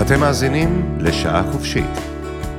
[0.00, 1.98] אתם מאזינים לשעה חופשית,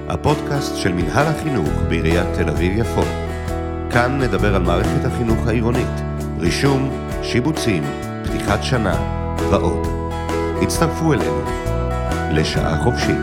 [0.10, 3.02] הפודקאסט של מנהל החינוך בעיריית תל אביב-יפו.
[3.90, 6.02] כאן נדבר על מערכת החינוך העירונית,
[6.40, 6.90] רישום,
[7.24, 7.84] שיבוצים,
[8.24, 8.96] פתיחת שנה
[9.50, 9.88] ועוד.
[10.62, 11.42] הצטרפו אלינו
[12.32, 13.18] לשעה חופשית.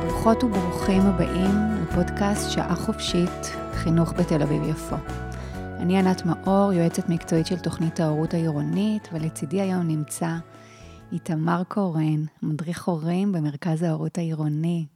[0.00, 1.50] ברוכות וברוכים הבאים
[1.82, 4.96] לפודקאסט שעה חופשית, חינוך בתל אביב-יפו.
[5.80, 10.36] אני ענת מאור, יועצת מקצועית של תוכנית ההורות העירונית, ולצידי היום נמצא
[11.12, 14.86] איתמר קורן, מדריך הורים במרכז ההורות העירוני.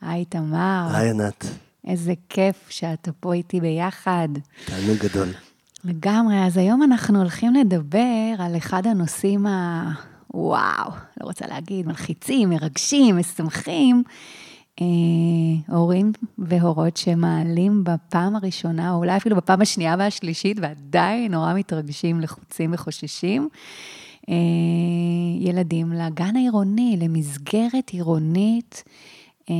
[0.00, 0.88] היי, איתמר.
[0.94, 1.44] היי, ענת.
[1.86, 4.28] איזה כיף שאתה פה איתי ביחד.
[4.64, 5.28] תענוג גדול.
[5.84, 9.84] לגמרי, אז היום אנחנו הולכים לדבר על אחד הנושאים ה...
[10.34, 10.90] וואו,
[11.20, 14.02] לא רוצה להגיד, מלחיצים, מרגשים, משמחים.
[14.80, 22.20] אה, הורים והורות שמעלים בפעם הראשונה, או אולי אפילו בפעם השנייה והשלישית, ועדיין נורא מתרגשים,
[22.20, 23.48] לחוצים וחוששים.
[24.28, 24.34] אה,
[25.40, 28.84] ילדים לגן העירוני, למסגרת עירונית.
[29.50, 29.54] אה,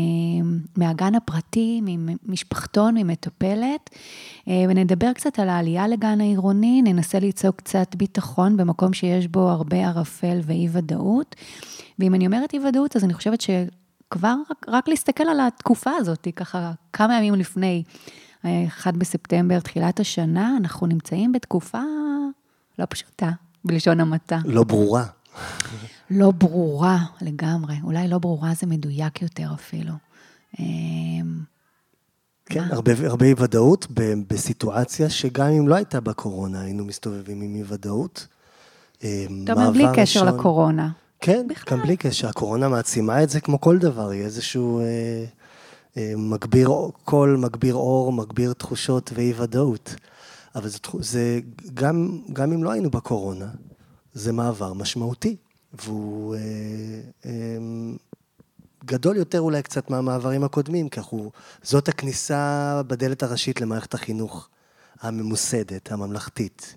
[0.76, 3.90] מהגן הפרטי, ממשפחתון, ממטפלת,
[4.46, 10.40] ונדבר קצת על העלייה לגן העירוני, ננסה ליצור קצת ביטחון במקום שיש בו הרבה ערפל
[10.42, 11.36] ואי-ודאות.
[11.98, 13.40] ואם אני אומרת אי-ודאות, אז אני חושבת
[14.12, 17.82] כבר רק, רק להסתכל על התקופה הזאת, ככה כמה ימים לפני,
[18.68, 21.82] 1 בספטמבר, תחילת השנה, אנחנו נמצאים בתקופה
[22.78, 23.30] לא פשוטה,
[23.64, 24.38] בלשון המעטה.
[24.44, 25.04] לא ברורה.
[26.10, 29.92] לא ברורה לגמרי, אולי לא ברורה זה מדויק יותר אפילו.
[30.58, 31.40] אמ,
[32.46, 33.86] כן, הרבה, הרבה אי ודאות
[34.28, 38.26] בסיטואציה שגם אם לא הייתה בקורונה, היינו מסתובבים עם אי ודאות.
[39.04, 39.08] אמ,
[39.44, 40.38] אתה אומר, בלי קשר ראשון...
[40.38, 40.88] לקורונה.
[41.24, 41.76] כן, בכלל.
[41.76, 44.84] גם בלי קשר, הקורונה מעצימה את זה כמו כל דבר, היא איזשהו אה,
[45.96, 46.70] אה, מגביר
[47.04, 49.94] קול, מגביר אור, מגביר תחושות ואי ודאות.
[50.54, 51.40] אבל זה, זה
[51.74, 53.48] גם, גם אם לא היינו בקורונה,
[54.14, 55.36] זה מעבר משמעותי,
[55.72, 56.40] והוא אה,
[57.26, 57.30] אה,
[58.84, 61.30] גדול יותר אולי קצת מהמעברים הקודמים, כי אנחנו,
[61.62, 64.48] זאת הכניסה בדלת הראשית למערכת החינוך
[65.00, 66.76] הממוסדת, הממלכתית.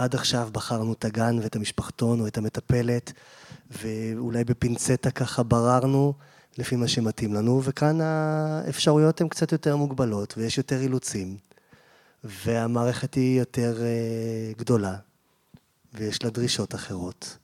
[0.00, 3.12] עד עכשיו בחרנו את הגן ואת המשפחתון או את המטפלת,
[3.70, 6.14] ואולי בפינצטה ככה בררנו
[6.58, 11.36] לפי מה שמתאים לנו, וכאן האפשרויות הן קצת יותר מוגבלות ויש יותר אילוצים,
[12.24, 14.96] והמערכת היא יותר uh, גדולה,
[15.94, 17.36] ויש לה דרישות אחרות,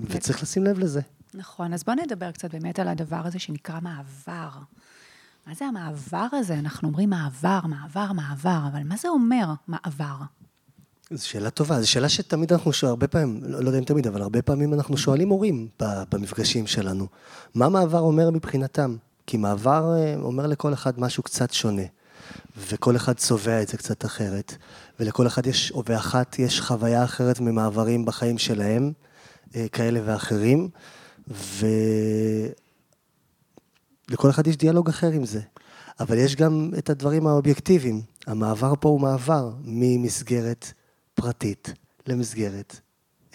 [0.00, 1.00] וצריך לשים לב לזה.
[1.34, 4.50] נכון, אז בואו נדבר קצת באמת על הדבר הזה שנקרא מעבר.
[5.46, 6.54] מה זה המעבר הזה?
[6.54, 10.16] אנחנו אומרים מעבר, מעבר, מעבר, אבל מה זה אומר מעבר?
[11.12, 14.06] זו שאלה טובה, זו שאלה שתמיד אנחנו שואלים, הרבה פעמים, לא, לא יודע אם תמיד,
[14.06, 17.06] אבל הרבה פעמים אנחנו שואלים הורים במפגשים שלנו,
[17.54, 18.96] מה מעבר אומר מבחינתם?
[19.26, 21.82] כי מעבר אה, אומר לכל אחד משהו קצת שונה,
[22.68, 24.54] וכל אחד צובע את זה קצת אחרת,
[25.00, 28.92] ולכל אחד יש, או ואחת יש חוויה אחרת ממעברים בחיים שלהם,
[29.56, 30.68] אה, כאלה ואחרים,
[34.08, 35.40] ולכל אחד יש דיאלוג אחר עם זה.
[36.00, 38.02] אבל יש גם את הדברים האובייקטיביים.
[38.26, 40.72] המעבר פה הוא מעבר ממסגרת
[41.20, 41.72] פרטית
[42.06, 42.80] למסגרת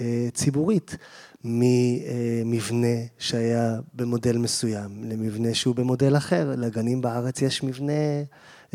[0.01, 0.97] אה, ציבורית,
[1.43, 6.55] ממבנה שהיה במודל מסוים למבנה שהוא במודל אחר.
[6.57, 7.93] לגנים בארץ יש מבנה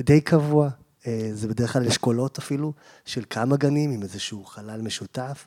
[0.00, 0.68] די קבוע.
[1.06, 2.72] אה, זה בדרך כלל אשכולות אפילו,
[3.04, 5.46] של כמה גנים עם איזשהו חלל משותף.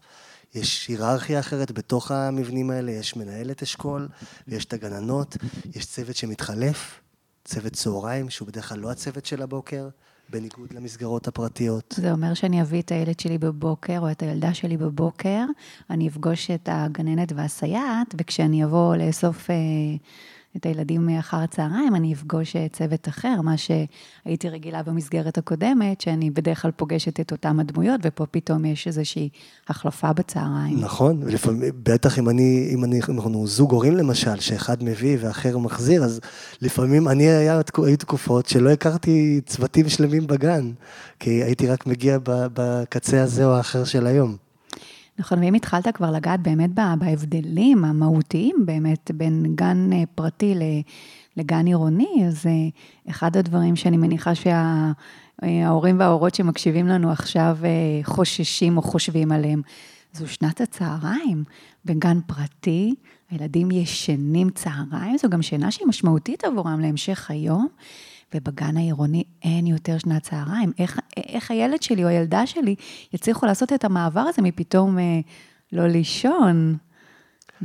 [0.56, 4.08] יש היררכיה אחרת בתוך המבנים האלה, יש מנהלת אשכול,
[4.48, 5.38] ויש את הגננות,
[5.76, 7.00] יש צוות שמתחלף,
[7.46, 9.90] צוות צהריים, שהוא בדרך כלל לא הצוות של הבוקר,
[10.34, 11.94] בניגוד למסגרות הפרטיות.
[11.98, 15.46] זה אומר שאני אביא את הילד שלי בבוקר, או את הילדה שלי בבוקר,
[15.90, 19.56] אני אפגוש את הגננת והסייעת, וכשאני אבוא לאסוף אה,
[20.58, 26.30] את הילדים מאחר הצהריים, אני אפגוש אה, צוות אחר, מה שהייתי רגילה במסגרת הקודמת, שאני
[26.30, 29.30] בדרך כלל פוגשת את אותם הדמויות, ופה פתאום יש איזושהי
[29.68, 30.80] החלפה בצהריים.
[30.80, 35.58] נכון, ולפעמים, בטח אם אני, אם אני, אם אנחנו זוג הורים למשל, שאחד מביא ואחר
[35.58, 36.20] מחזיר, אז
[36.62, 40.72] לפעמים אני, היה, היו תקופות שלא הכרתי צוותים שלמים בגן,
[41.20, 44.36] כי הייתי רק מגיע בקצה הזה או האחר של היום.
[45.20, 50.56] נכון, ואם התחלת כבר לגעת באמת בהבדלים המהותיים באמת בין גן אה, פרטי
[51.38, 52.52] לגן עירוני, אז אה,
[53.10, 57.70] אחד הדברים שאני מניחה שההורים וההורות שמקשיבים לנו עכשיו אה,
[58.04, 59.62] חוששים או חושבים עליהם,
[60.14, 61.44] זו שנת הצהריים.
[61.86, 62.96] בגן פרטי,
[63.30, 67.68] הילדים ישנים צהריים, זו גם שינה שהיא משמעותית עבורם להמשך היום.
[68.36, 70.72] ובגן העירוני אין יותר שנת צהריים.
[70.80, 72.76] איך, איך הילד שלי או הילדה שלי
[73.14, 75.20] יצליחו לעשות את המעבר הזה מפתאום אה,
[75.72, 76.78] לא לישון?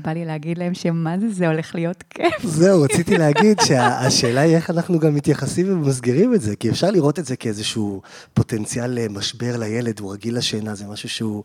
[0.03, 2.43] בא לי להגיד להם שמה זה, זה הולך להיות כיף.
[2.45, 7.19] זהו, רציתי להגיד שהשאלה היא איך אנחנו גם מתייחסים ומסגירים את זה, כי אפשר לראות
[7.19, 8.03] את זה כאיזשהו
[8.35, 11.43] פוטנציאל משבר לילד, הוא רגיל לשינה, זה משהו שהוא אה,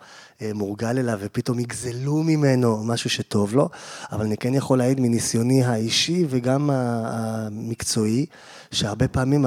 [0.53, 3.69] מורגל אליו, ופתאום יגזלו ממנו משהו שטוב לו,
[4.11, 8.25] אבל אני כן יכול להעיד מניסיוני האישי וגם המקצועי,
[8.71, 9.45] שהרבה פעמים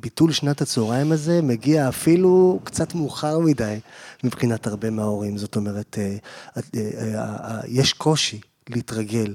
[0.00, 3.78] ביטול שנת הצהריים הזה מגיע אפילו קצת מאוחר מדי
[4.24, 5.38] מבחינת הרבה מההורים.
[5.38, 6.16] זאת אומרת, אה,
[6.74, 9.34] אה, יש קושי להתרגל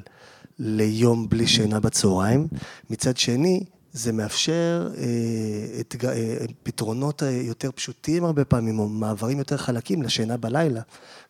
[0.60, 2.48] ליום בלי שינה בצהריים.
[2.90, 3.63] מצד שני,
[3.96, 10.38] זה מאפשר אה, את, אה, פתרונות יותר פשוטים הרבה פעמים, או מעברים יותר חלקים לשינה
[10.38, 10.82] בלילה,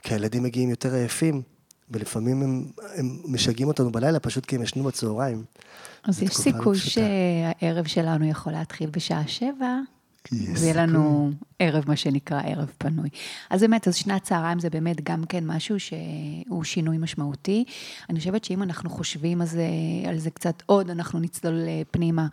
[0.03, 1.41] כי הילדים מגיעים יותר עייפים,
[1.91, 2.65] ולפעמים הם,
[2.95, 5.43] הם משגעים אותנו בלילה פשוט כי הם ישנו בצהריים.
[6.03, 9.79] אז יש סיכוי שהערב שלנו יכול להתחיל בשעה שבע,
[10.31, 13.09] ויהיה לנו ערב, מה שנקרא, ערב פנוי.
[13.49, 17.63] אז באמת, אז שנת צהריים זה באמת גם כן משהו שהוא שינוי משמעותי.
[18.09, 19.67] אני חושבת שאם אנחנו חושבים על זה,
[20.09, 22.27] על זה קצת עוד, אנחנו נצלול אה, פנימה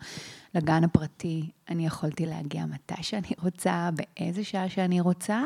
[0.55, 1.49] לגן הפרטי.
[1.69, 5.41] אני יכולתי להגיע מתי שאני רוצה, באיזה שעה שאני רוצה.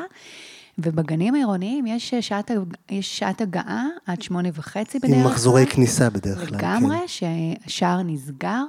[0.78, 2.50] ובגנים העירוניים יש שעת,
[2.90, 5.20] יש שעת הגעה עד שמונה וחצי בדרך כלל.
[5.20, 7.04] עם מחזורי כניסה בדרך כלל, לגמרי, כן.
[7.06, 8.62] שהשער נסגר,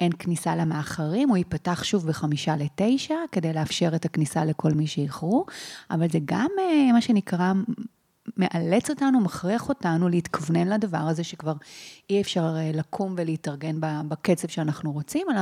[0.00, 5.46] אין כניסה למאחרים, הוא ייפתח שוב בחמישה לתשע, כדי לאפשר את הכניסה לכל מי שאיחרו,
[5.90, 7.52] אבל זה גם אה, מה שנקרא...
[8.36, 11.52] מאלץ אותנו, מכריח אותנו להתכוונן לדבר הזה שכבר
[12.10, 13.76] אי אפשר אה, לקום ולהתארגן
[14.08, 15.40] בקצב שאנחנו רוצים, אלא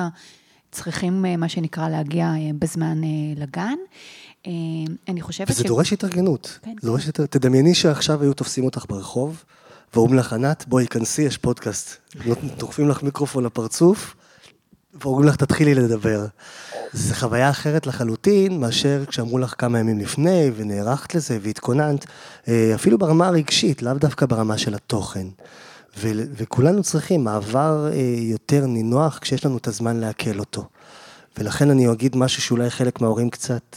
[0.72, 3.00] צריכים, אה, מה שנקרא, להגיע בזמן
[3.36, 3.76] לגן.
[5.08, 5.60] אני חושבת וזה ש...
[5.60, 6.58] וזה דורש התארגנות.
[6.62, 6.74] כן.
[6.82, 7.20] דורש הת...
[7.20, 9.44] תדמייני שעכשיו היו תופסים אותך ברחוב,
[9.94, 11.96] ואומרים לך, ענת, בואי, כנסי, יש פודקאסט.
[12.58, 14.16] דוחפים לך מיקרופון לפרצוף,
[14.94, 16.26] ואומרים לך, תתחילי לדבר.
[16.92, 22.06] זו חוויה אחרת לחלוטין, מאשר כשאמרו לך כמה ימים לפני, ונערכת לזה, והתכוננת,
[22.48, 25.26] אה, אפילו ברמה הרגשית, לאו דווקא ברמה של התוכן.
[25.98, 30.64] ו- וכולנו צריכים מעבר אה, יותר נינוח כשיש לנו את הזמן לעכל אותו.
[31.38, 33.76] ולכן אני אגיד משהו שאולי חלק מההורים קצת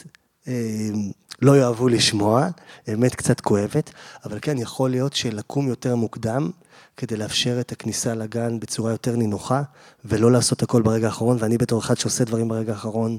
[1.42, 2.48] לא יאהבו לשמוע,
[2.94, 3.92] אמת קצת כואבת,
[4.26, 6.50] אבל כן, יכול להיות שלקום יותר מוקדם,
[6.98, 9.62] כדי לאפשר את הכניסה לגן בצורה יותר נינוחה,
[10.06, 13.18] ולא לעשות הכל ברגע האחרון, ואני בתור אחד שעושה דברים ברגע האחרון,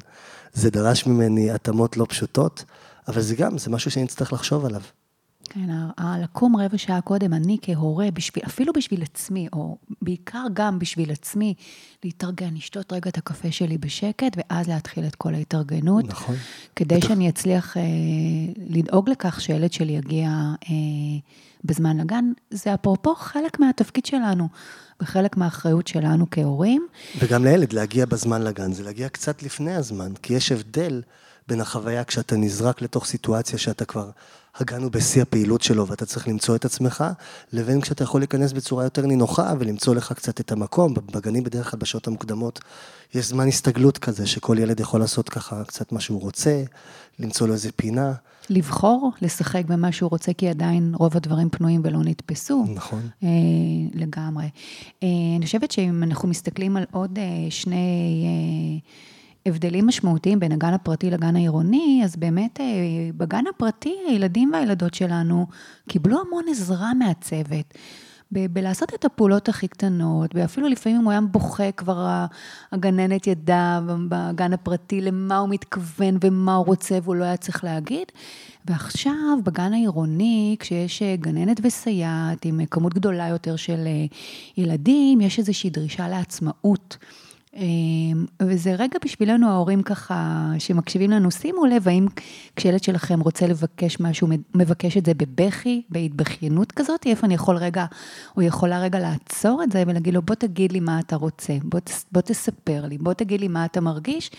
[0.52, 2.64] זה דרש ממני התאמות לא פשוטות,
[3.08, 4.80] אבל זה גם, זה משהו שאני אצטרך לחשוב עליו.
[5.54, 5.70] כן,
[6.22, 11.54] לקום רבע שעה קודם, אני כהורה, בשביל, אפילו בשביל עצמי, או בעיקר גם בשביל עצמי,
[12.04, 16.04] להתארגן, לשתות רגע את הקפה שלי בשקט, ואז להתחיל את כל ההתארגנות.
[16.08, 16.36] נכון.
[16.76, 17.08] כדי בטח.
[17.08, 17.82] שאני אצליח אה,
[18.68, 20.28] לדאוג לכך שילד שלי יגיע
[20.62, 20.74] אה,
[21.64, 24.48] בזמן לגן, זה אפרופו חלק מהתפקיד שלנו,
[25.02, 26.86] וחלק מהאחריות שלנו כהורים.
[27.18, 31.02] וגם לילד, להגיע בזמן לגן, זה להגיע קצת לפני הזמן, כי יש הבדל
[31.48, 34.10] בין החוויה כשאתה נזרק לתוך סיטואציה שאתה כבר...
[34.56, 37.04] הגענו בשיא הפעילות שלו ואתה צריך למצוא את עצמך,
[37.52, 40.94] לבין כשאתה יכול להיכנס בצורה יותר נינוחה ולמצוא לך קצת את המקום.
[40.94, 42.60] בגנים בדרך כלל בשעות המוקדמות
[43.14, 46.62] יש זמן הסתגלות כזה, שכל ילד יכול לעשות ככה קצת מה שהוא רוצה,
[47.18, 48.12] למצוא לו איזה פינה.
[48.50, 52.64] לבחור, לשחק במה שהוא רוצה, כי עדיין רוב הדברים פנויים ולא נתפסו.
[52.74, 53.08] נכון.
[53.22, 53.28] אה,
[53.94, 54.48] לגמרי.
[55.02, 58.24] אה, אני חושבת שאם אנחנו מסתכלים על עוד אה, שני...
[58.24, 59.13] אה,
[59.46, 62.66] הבדלים משמעותיים בין הגן הפרטי לגן העירוני, אז באמת אה,
[63.16, 65.46] בגן הפרטי הילדים והילדות שלנו
[65.88, 67.74] קיבלו המון עזרה מהצוות.
[68.32, 72.26] ב- בלעשות את הפעולות הכי קטנות, ואפילו לפעמים הוא היה בוכה, כבר
[72.72, 78.06] הגננת ידעה בגן הפרטי למה הוא מתכוון ומה הוא רוצה, והוא לא היה צריך להגיד.
[78.64, 84.04] ועכשיו, בגן העירוני, כשיש אה, גננת וסייעת עם כמות גדולה יותר של אה,
[84.56, 86.96] ילדים, יש איזושהי דרישה לעצמאות.
[87.56, 92.06] אמ, וזה רגע בשבילנו ההורים ככה, שמקשיבים לנו, שימו לב, האם
[92.56, 97.86] כשילד שלכם רוצה לבקש משהו, מבקש את זה בבכי, בהתבכיינות כזאת, איפה אני יכול רגע,
[98.36, 101.80] או יכולה רגע לעצור את זה ולהגיד לו, בוא תגיד לי מה אתה רוצה, בוא,
[102.12, 104.30] בוא תספר לי, בוא תגיד לי מה אתה מרגיש,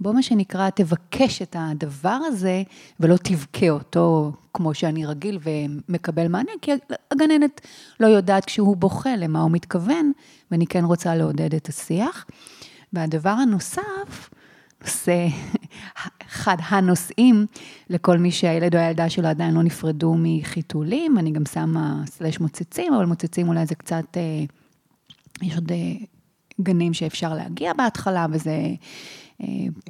[0.00, 2.62] בוא מה שנקרא, תבקש את הדבר הזה,
[3.00, 6.72] ולא תבכה אותו כמו שאני רגיל ומקבל מענה, כי
[7.10, 7.60] הגננת
[8.00, 10.12] לא יודעת כשהוא בוכה למה הוא מתכוון,
[10.50, 12.26] ואני כן רוצה לעודד את השיח.
[12.92, 14.30] והדבר הנוסף,
[14.82, 15.26] נושא,
[16.26, 17.46] אחד הנושאים
[17.90, 22.94] לכל מי שהילד או הילדה שלו עדיין לא נפרדו מחיתולים, אני גם שמה סלש מוצצים,
[22.94, 24.44] אבל מוצצים אולי זה קצת, אה,
[25.42, 25.76] יש עוד אה,
[26.60, 28.56] גנים שאפשר להגיע בהתחלה, וזה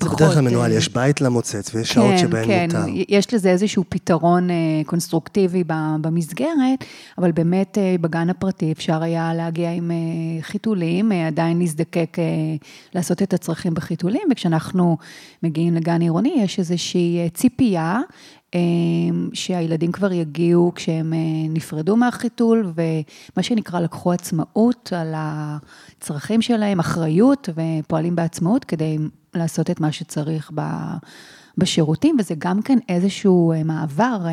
[0.01, 2.87] זה בדרך כלל מנוהל, אה, יש בית למוצץ ויש שעות כן, שבהן כן, מותר.
[2.87, 4.57] כן, יש לזה איזשהו פתרון אה,
[4.87, 5.65] קונסטרוקטיבי
[6.01, 6.85] במסגרת,
[7.19, 9.91] אבל באמת אה, בגן הפרטי אפשר היה להגיע עם
[10.41, 12.17] חיתולים, עדיין להזדקק
[12.95, 14.97] לעשות את הצרכים בחיתולים, וכשאנחנו
[15.43, 18.01] מגיעים לגן עירוני, יש איזושהי ציפייה
[19.33, 21.13] שהילדים כבר יגיעו כשהם
[21.49, 28.99] נפרדו מהחיתול, ומה שנקרא, לקחו עצמאות על הצרכים שלהם, אחריות, ופועלים בעצמאות כדי
[29.35, 30.51] לעשות את מה שצריך
[31.59, 34.27] בשירותים, וזה גם כן איזשהו מעבר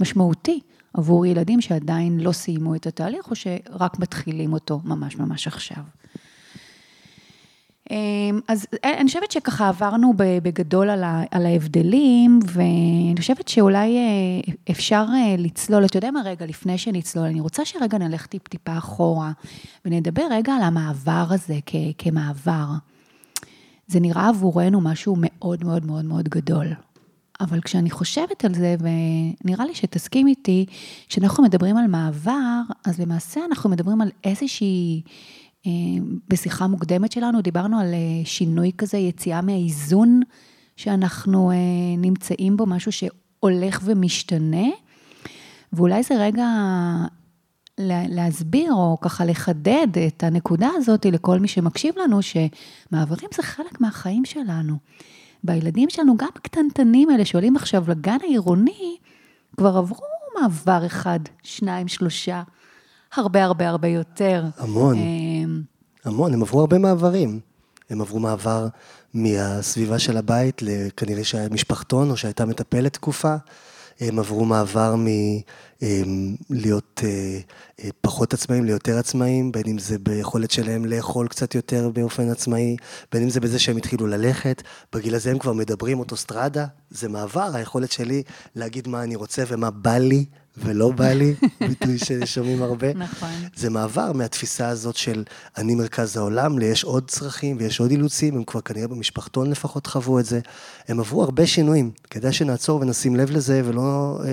[0.00, 0.60] משמעותי
[0.94, 5.82] עבור ילדים שעדיין לא סיימו את התהליך, או שרק מתחילים אותו ממש ממש עכשיו.
[7.90, 10.90] אמ, אז אני חושבת שככה עברנו בגדול
[11.30, 17.26] על ההבדלים, ואני חושבת שאולי אה, אפשר אה, לצלול, אתה יודע מה רגע, לפני שנצלול,
[17.26, 19.32] אני רוצה שרגע נלך טיפ-טיפה אחורה,
[19.84, 21.58] ונדבר רגע על המעבר הזה
[21.98, 22.66] כמעבר.
[23.90, 26.66] זה נראה עבורנו משהו מאוד מאוד מאוד מאוד גדול.
[27.40, 30.66] אבל כשאני חושבת על זה, ונראה לי שתסכים איתי,
[31.08, 35.02] כשאנחנו מדברים על מעבר, אז למעשה אנחנו מדברים על איזושהי,
[35.66, 35.70] אה,
[36.28, 40.20] בשיחה מוקדמת שלנו, דיברנו על אה, שינוי כזה, יציאה מהאיזון
[40.76, 41.56] שאנחנו אה,
[41.98, 44.66] נמצאים בו, משהו שהולך ומשתנה,
[45.72, 46.46] ואולי זה רגע
[48.08, 54.24] להסביר או ככה לחדד את הנקודה הזאת לכל מי שמקשיב לנו, שמעברים זה חלק מהחיים
[54.24, 54.76] שלנו.
[55.44, 58.96] והילדים שלנו, גם הקטנטנים האלה שעולים עכשיו לגן העירוני,
[59.56, 60.06] כבר עברו
[60.40, 62.42] מעבר אחד, שניים, שלושה,
[63.14, 64.44] הרבה הרבה הרבה יותר.
[64.58, 65.62] המון, אמ,
[66.04, 67.40] המון, הם עברו הרבה מעברים.
[67.90, 68.68] הם עברו מעבר
[69.14, 73.36] מהסביבה של הבית לכנראה שהיה משפחתון או שהייתה מטפלת תקופה.
[74.00, 77.38] הם עברו מעבר מלהיות אה,
[77.84, 82.76] אה, פחות עצמאים ליותר עצמאים, בין אם זה ביכולת שלהם לאכול קצת יותר באופן עצמאי,
[83.12, 84.62] בין אם זה בזה שהם התחילו ללכת.
[84.92, 88.22] בגיל הזה הם כבר מדברים אוטוסטרדה, זה מעבר, היכולת שלי
[88.56, 90.24] להגיד מה אני רוצה ומה בא לי
[90.64, 92.94] ולא בא לי, ביטוי ששומעים הרבה.
[93.04, 93.28] נכון.
[93.56, 95.24] זה מעבר מהתפיסה הזאת של
[95.56, 100.18] אני מרכז העולם, ליש עוד צרכים ויש עוד אילוצים, הם כבר כנראה במשפחתון לפחות חוו
[100.18, 100.40] את זה.
[100.88, 104.28] הם עברו הרבה שינויים, כדאי שנעצור ונשים לב לזה ולא אה,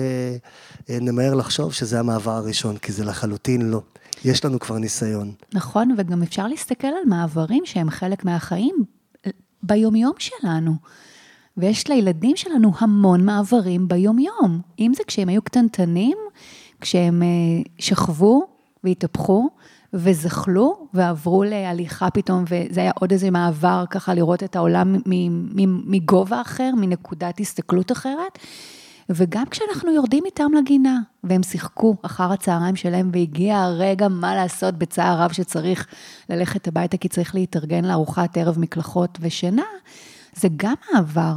[0.90, 3.82] אה, נמהר לחשוב שזה המעבר הראשון, כי זה לחלוטין לא.
[4.24, 5.32] יש לנו כבר ניסיון.
[5.54, 8.84] נכון, וגם אפשר להסתכל על מעברים שהם חלק מהחיים
[9.62, 10.72] ביומיום שלנו.
[11.58, 14.60] ויש לילדים שלנו המון מעברים ביומיום.
[14.78, 16.16] אם זה כשהם היו קטנטנים,
[16.80, 17.28] כשהם אה,
[17.78, 18.46] שכבו
[18.84, 19.48] והתהפכו
[19.92, 24.96] וזחלו ועברו להליכה פתאום, וזה היה עוד איזה מעבר ככה לראות את העולם
[25.86, 28.38] מגובה אחר, מנקודת הסתכלות אחרת.
[29.10, 35.22] וגם כשאנחנו יורדים איתם לגינה, והם שיחקו אחר הצהריים שלהם, והגיע הרגע מה לעשות בצער
[35.22, 35.86] רב שצריך
[36.30, 39.62] ללכת הביתה, כי צריך להתארגן לארוחת ערב, מקלחות ושינה,
[40.40, 41.34] זה גם מעבר.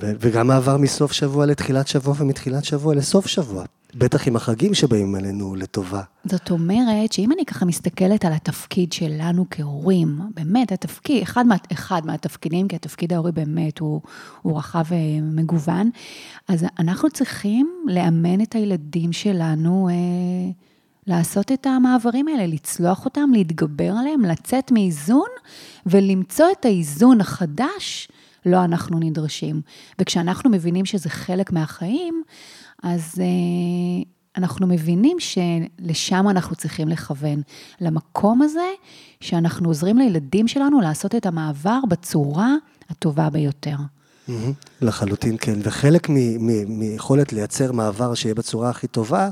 [0.00, 3.64] וגם מעבר מסוף שבוע לתחילת שבוע ומתחילת שבוע לסוף שבוע.
[3.94, 6.02] בטח עם החגים שבאים עלינו לטובה.
[6.24, 12.06] זאת אומרת שאם אני ככה מסתכלת על התפקיד שלנו כהורים, באמת התפקיד, אחד, מה, אחד
[12.06, 14.00] מהתפקידים, כי התפקיד ההורי באמת הוא,
[14.42, 15.90] הוא רחב ומגוון,
[16.48, 19.94] אז אנחנו צריכים לאמן את הילדים שלנו אה,
[21.06, 25.28] לעשות את המעברים האלה, לצלוח אותם, להתגבר עליהם, לצאת מאיזון
[25.86, 28.08] ולמצוא את האיזון החדש
[28.48, 29.60] לא אנחנו נדרשים.
[30.00, 32.22] וכשאנחנו מבינים שזה חלק מהחיים,
[32.82, 37.42] אז uh, אנחנו מבינים שלשם אנחנו צריכים לכוון.
[37.80, 38.70] למקום הזה
[39.20, 42.54] שאנחנו עוזרים לילדים שלנו לעשות את המעבר בצורה
[42.90, 43.76] הטובה ביותר.
[44.80, 46.08] לחלוטין כן, וחלק
[46.68, 49.28] מיכולת לייצר מעבר שיהיה בצורה הכי טובה,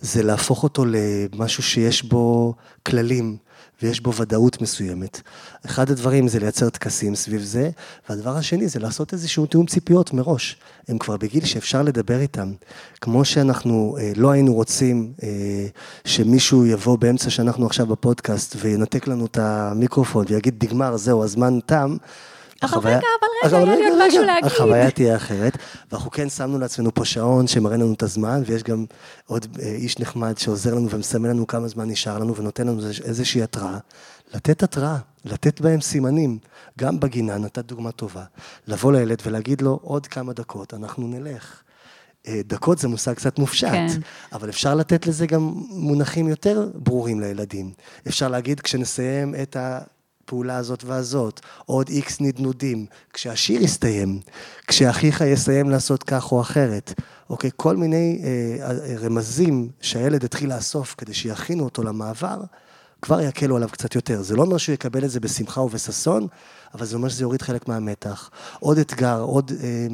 [0.00, 2.54] זה להפוך אותו למשהו שיש בו
[2.86, 3.36] כללים.
[3.82, 5.20] ויש בו ודאות מסוימת.
[5.66, 7.70] אחד הדברים זה לייצר טקסים סביב זה,
[8.08, 10.56] והדבר השני זה לעשות איזשהו תיאום ציפיות מראש.
[10.88, 12.52] הם כבר בגיל שאפשר לדבר איתם.
[13.00, 15.28] כמו שאנחנו אה, לא היינו רוצים אה,
[16.04, 21.96] שמישהו יבוא באמצע שאנחנו עכשיו בפודקאסט וינתק לנו את המיקרופון ויגיד, נגמר, זהו, הזמן תם.
[22.62, 24.44] אבל רגע, אבל רגע, היה לי עוד משהו להגיד.
[24.44, 25.58] החוויה תהיה אחרת,
[25.92, 28.84] ואנחנו כן שמנו לעצמנו פה שעון שמראה לנו את הזמן, ויש גם
[29.26, 33.42] עוד אה, איש נחמד שעוזר לנו ומסמן לנו כמה זמן נשאר לנו ונותן לנו איזושהי
[33.42, 33.78] התראה.
[34.34, 36.38] לתת התראה, לתת בהם סימנים,
[36.78, 38.24] גם בגינה, נתת דוגמה טובה.
[38.66, 41.62] לבוא לילד ולהגיד לו, עוד כמה דקות, אנחנו נלך.
[42.28, 43.86] אה, דקות זה מושג קצת מופשט, כן.
[44.32, 47.72] אבל אפשר לתת לזה גם מונחים יותר ברורים לילדים.
[48.08, 49.80] אפשר להגיד, כשנסיים את ה...
[50.30, 54.20] הפעולה הזאת והזאת, עוד איקס נדנודים, כשהשיר יסתיים,
[54.66, 61.14] כשאחיך יסיים לעשות כך או אחרת, אוקיי, כל מיני אה, רמזים שהילד התחיל לאסוף כדי
[61.14, 62.40] שיכינו אותו למעבר,
[63.02, 64.22] כבר יקלו עליו קצת יותר.
[64.22, 66.26] זה לא אומר שהוא יקבל את זה בשמחה ובששון,
[66.74, 68.30] אבל זה אומר שזה יוריד חלק מהמתח.
[68.60, 69.52] עוד אתגר, עוד...
[69.62, 69.86] אה,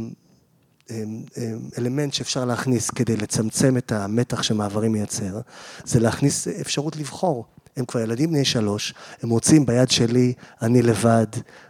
[0.91, 1.03] אה,
[1.39, 5.41] אה, אלמנט שאפשר להכניס כדי לצמצם את המתח שמעברים מייצר,
[5.85, 7.47] זה להכניס אפשרות לבחור.
[7.77, 11.27] הם כבר ילדים בני שלוש, הם רוצים ביד שלי, אני לבד,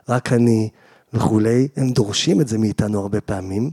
[0.08, 0.68] רק אני
[1.12, 3.70] וכולי, הם דורשים את זה מאיתנו הרבה פעמים.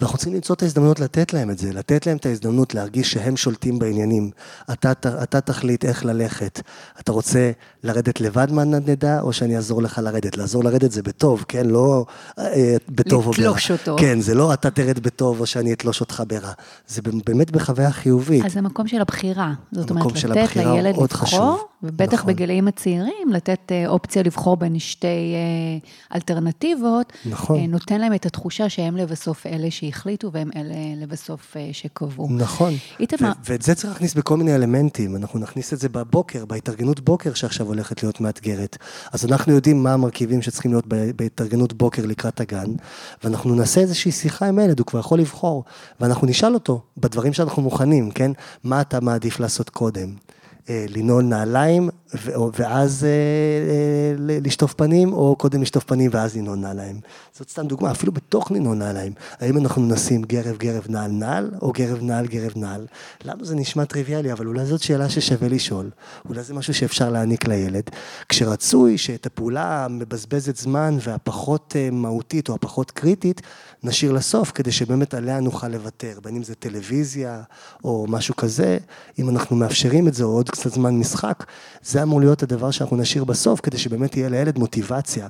[0.00, 3.36] ואנחנו צריכים למצוא את ההזדמנות לתת להם את זה, לתת להם את ההזדמנות להרגיש שהם
[3.36, 4.30] שולטים בעניינים.
[4.72, 4.92] אתה,
[5.22, 6.60] אתה תחליט איך ללכת.
[7.00, 7.50] אתה רוצה
[7.84, 10.36] לרדת לבד מהנדנדה, או שאני אעזור לך לרדת?
[10.36, 11.66] לעזור לרדת זה בטוב, כן?
[11.66, 12.04] לא
[12.38, 13.40] אה, בטוב או ברע.
[13.40, 13.96] לתלוש אותו.
[13.98, 16.52] כן, זה לא אתה תרד בטוב, או שאני אתלוש אותך ברע.
[16.86, 18.44] זה באמת בחוויה חיובית.
[18.44, 19.52] אז זה מקום של הבחירה.
[19.72, 21.64] זאת אומרת, לתת לילד לבחור, חשוב.
[21.82, 22.34] ובטח נכון.
[22.34, 27.58] בגילאים הצעירים, לתת אה, אופציה לבחור בין שתי אה, אלטרנטיבות, נכון.
[27.58, 32.28] אה, נותן להם את התחושה שהם לבסוף אלה שהחליטו, והם אלה לבסוף שקבעו.
[32.30, 33.32] נכון, איתמר...
[33.44, 37.66] ואת זה צריך להכניס בכל מיני אלמנטים, אנחנו נכניס את זה בבוקר, בהתארגנות בוקר שעכשיו
[37.66, 38.76] הולכת להיות מאתגרת.
[39.12, 42.70] אז אנחנו יודעים מה המרכיבים שצריכים להיות בהתארגנות בוקר לקראת הגן,
[43.24, 45.64] ואנחנו נעשה איזושהי שיחה עם הילד, הוא כבר יכול לבחור,
[46.00, 48.30] ואנחנו נשאל אותו, בדברים שאנחנו מוכנים, כן?
[48.64, 50.14] מה אתה מעדיף לעשות קודם?
[50.70, 51.88] אה, לנעול נעליים
[52.54, 57.00] ואז אה, אה, לשטוף פנים, או קודם לשטוף פנים ואז לנעול נעליים.
[57.40, 59.12] זאת סתם דוגמה, אפילו בתוך לנעול נעליים.
[59.38, 62.86] האם אנחנו נשים גרב גרב נעל נעל, או גרב נעל גרב נעל?
[63.24, 65.90] לנו זה נשמע טריוויאלי, אבל אולי זאת שאלה ששווה לשאול.
[66.28, 67.82] אולי זה משהו שאפשר להעניק לילד.
[68.28, 73.40] כשרצוי שאת הפעולה המבזבזת זמן והפחות מהותית או הפחות קריטית,
[73.82, 77.42] נשאיר לסוף, כדי שבאמת עליה נוכל לוותר, בין אם זה טלוויזיה
[77.84, 78.78] או משהו כזה,
[79.18, 81.44] אם אנחנו מאפשרים את זה, או עוד קצת זמן משחק,
[81.82, 85.28] זה אמור להיות הדבר שאנחנו נשאיר בסוף, כדי שבאמת תהיה לילד מוטיבציה.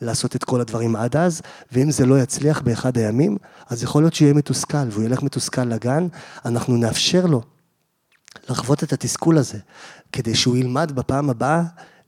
[0.00, 3.36] לעשות את כל הדברים עד אז, ואם זה לא יצליח באחד הימים,
[3.68, 6.06] אז יכול להיות שיהיה מתוסכל, והוא ילך מתוסכל לגן,
[6.44, 7.42] אנחנו נאפשר לו
[8.48, 9.58] לחוות את התסכול הזה,
[10.12, 11.62] כדי שהוא ילמד בפעם הבאה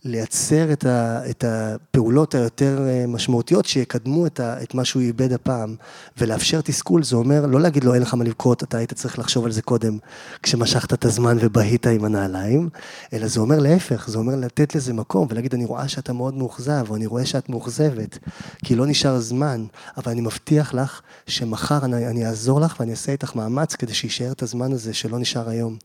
[0.06, 5.32] לייצר את, ה, את הפעולות היותר אה, משמעותיות שיקדמו את, ה, את מה שהוא איבד
[5.32, 5.76] הפעם.
[6.18, 9.44] ולאפשר תסכול זה אומר לא להגיד לו אין לך מה לבכות אתה היית צריך לחשוב
[9.44, 9.98] על זה קודם
[10.42, 12.68] כשמשכת את הזמן ובהית עם הנעליים.
[13.12, 16.84] אלא זה אומר להפך זה אומר לתת לזה מקום ולהגיד אני רואה שאתה מאוד מאוכזב
[16.90, 18.18] או אני רואה שאת מאוכזבת
[18.64, 19.64] כי לא נשאר זמן.
[19.96, 24.32] אבל אני מבטיח לך שמחר אני, אני אעזור לך ואני אעשה איתך מאמץ כדי שיישאר
[24.32, 25.76] את הזמן הזה שלא נשאר היום.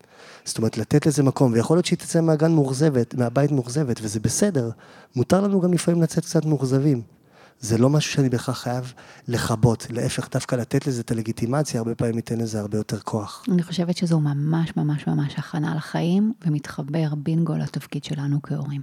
[0.46, 4.70] זאת אומרת לתת לזה מקום ויכול להיות שהיא תצא מהגן מאוכזבת מהבית מאוכזבת וזה בסדר.
[5.16, 7.02] מותר לנו גם לפעמים לצאת קצת מאוכזבים.
[7.60, 8.94] זה לא משהו שאני בהכרח חייב
[9.28, 13.44] לכבות, להפך, דווקא לתת לזה את הלגיטימציה, הרבה פעמים ייתן לזה הרבה יותר כוח.
[13.52, 18.82] אני חושבת שזו ממש ממש ממש הכנה לחיים, ומתחבר בינגו לתפקיד שלנו כהורים.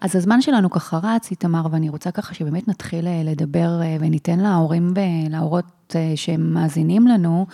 [0.00, 4.40] אז הזמן שלנו ככה רץ, איתמר, ואני רוצה ככה שבאמת נתחיל אה, לדבר אה, וניתן
[4.40, 7.46] להורים ולהורות אה, שהם מאזינים לנו,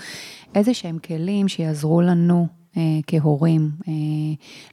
[0.54, 2.61] איזה שהם כלים שיעזרו לנו
[3.06, 3.92] כהורים, אה,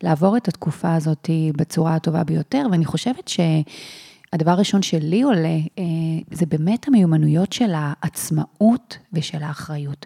[0.04, 5.84] לעבור את התקופה הזאת בצורה הטובה ביותר, ואני חושבת שהדבר הראשון שלי עולה, אה,
[6.32, 10.06] זה באמת המיומנויות של העצמאות ושל האחריות.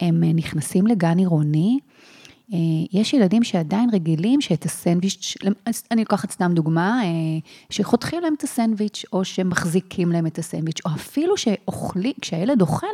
[0.00, 1.90] הם נכנסים לגן עירוני, אה,
[2.92, 5.34] יש ילדים שעדיין רגילים שאת הסנדוויץ',
[5.90, 7.08] אני לוקחת סתם דוגמה, אה,
[7.70, 12.86] שחותכים להם את הסנדוויץ', או שמחזיקים להם את הסנדוויץ', או אפילו שאוכלים, כשהילד אוכל,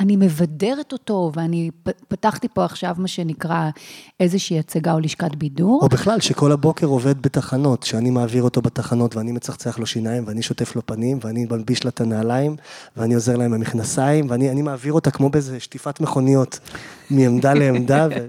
[0.00, 1.70] אני מבדרת אותו, ואני
[2.08, 3.70] פתחתי פה עכשיו מה שנקרא
[4.20, 5.80] איזושהי הצגה או לשכת בידור.
[5.82, 10.42] או בכלל, שכל הבוקר עובד בתחנות, שאני מעביר אותו בתחנות, ואני מצחצח לו שיניים, ואני
[10.42, 12.56] שוטף לו פנים, ואני מלביש לה את הנעליים,
[12.96, 16.58] ואני עוזר להם במכנסיים, ואני מעביר אותה כמו באיזה שטיפת מכוניות,
[17.10, 18.08] מעמדה לעמדה.
[18.10, 18.26] ו...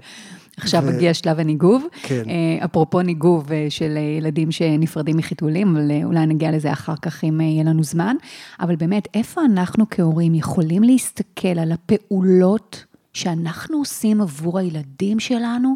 [0.56, 0.86] עכשיו ו...
[0.86, 1.86] מגיע שלב הניגוב.
[2.02, 2.22] כן.
[2.28, 7.24] אה, אפרופו ניגוב אה, של ילדים שנפרדים מחיתולים, אבל אה, אולי נגיע לזה אחר כך
[7.24, 8.16] אם יהיה לנו זמן.
[8.60, 15.74] אבל באמת, איפה אנחנו כהורים יכולים להסתכל על הפעולות שאנחנו עושים עבור הילדים שלנו,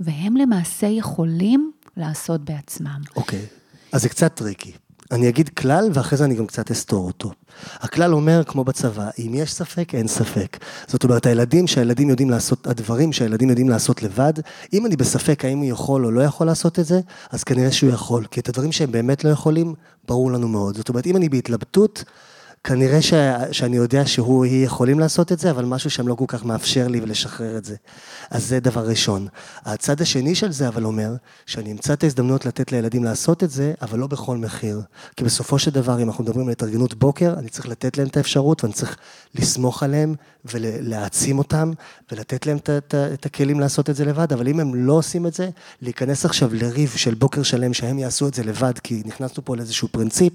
[0.00, 3.00] והם למעשה יכולים לעשות בעצמם.
[3.16, 3.46] אוקיי,
[3.92, 4.72] אז זה קצת טריקי.
[5.12, 7.30] אני אגיד כלל, ואחרי זה אני גם קצת אסתור אותו.
[7.80, 10.56] הכלל אומר, כמו בצבא, אם יש ספק, אין ספק.
[10.86, 14.32] זאת אומרת, הילדים שהילדים יודעים לעשות, הדברים שהילדים יודעים לעשות לבד,
[14.72, 17.90] אם אני בספק האם הוא יכול או לא יכול לעשות את זה, אז כנראה שהוא
[17.90, 18.24] יכול.
[18.30, 19.74] כי את הדברים שהם באמת לא יכולים,
[20.08, 20.76] ברור לנו מאוד.
[20.76, 22.04] זאת אומרת, אם אני בהתלבטות,
[22.64, 23.14] כנראה ש,
[23.52, 26.88] שאני יודע שהוא, היא יכולים לעשות את זה, אבל משהו שם לא כל כך מאפשר
[26.88, 27.76] לי ולשחרר את זה.
[28.30, 29.26] אז זה דבר ראשון.
[29.64, 31.14] הצד השני של זה אבל אומר,
[31.46, 34.80] שאני אמצא את ההזדמנות לתת לילדים לעשות את זה, אבל לא בכל מחיר.
[35.16, 38.16] כי בסופו של דבר, אם אנחנו מדברים על התארגנות בוקר, אני צריך לתת להם את
[38.16, 38.96] האפשרות, ואני צריך
[39.34, 41.72] לסמוך עליהם ולהעצים אותם,
[42.12, 45.26] ולתת להם את, את, את הכלים לעשות את זה לבד, אבל אם הם לא עושים
[45.26, 45.50] את זה,
[45.82, 49.88] להיכנס עכשיו לריב של בוקר שלם שהם יעשו את זה לבד, כי נכנסנו פה לאיזשהו
[49.88, 50.32] פרינציפ,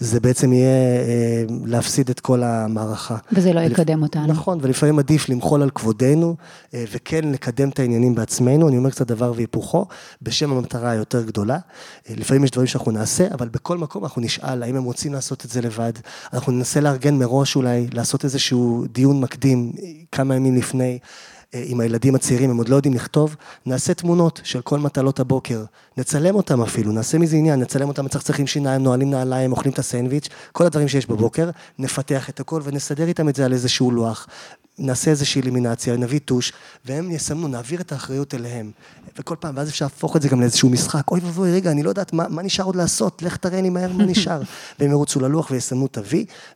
[0.00, 3.16] זה בעצם יהיה אה, להפסיד את כל המערכה.
[3.32, 4.26] וזה לא יקדם אותנו.
[4.26, 6.36] נכון, ולפעמים עדיף למחול על כבודנו,
[6.74, 9.86] אה, וכן לקדם את העניינים בעצמנו, אני אומר קצת דבר והיפוכו,
[10.22, 11.58] בשם המטרה היותר גדולה.
[12.10, 15.44] אה, לפעמים יש דברים שאנחנו נעשה, אבל בכל מקום אנחנו נשאל האם הם רוצים לעשות
[15.44, 15.92] את זה לבד.
[16.32, 19.72] אנחנו ננסה לארגן מראש אולי, לעשות איזשהו דיון מקדים
[20.12, 20.98] כמה ימים לפני.
[21.52, 23.36] עם הילדים הצעירים, הם עוד לא יודעים לכתוב,
[23.66, 25.64] נעשה תמונות של כל מטלות הבוקר,
[25.96, 30.28] נצלם אותם אפילו, נעשה מזה עניין, נצלם אותם מצחצחים שיניים, נועלים נעליים, אוכלים את הסנדוויץ',
[30.52, 34.26] כל הדברים שיש בבוקר, נפתח את הכל ונסדר איתם את זה על איזשהו לוח.
[34.78, 36.52] נעשה איזושהי אלימינציה, נביא טוש,
[36.84, 38.70] והם יסמנו, נעביר את האחריות אליהם.
[39.18, 41.10] וכל פעם, ואז אפשר להפוך את זה גם לאיזשהו משחק.
[41.10, 43.92] אוי ואבוי, רגע, אני לא יודעת מה, מה נשאר עוד לעשות, לך תראה לי מהר
[43.92, 44.42] מה נשאר.
[44.78, 45.98] והם ירוצו ללוח ויסמנו את